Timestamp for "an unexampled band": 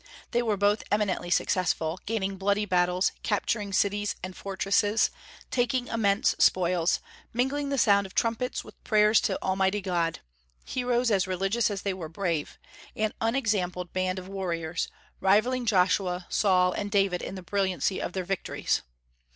12.95-14.17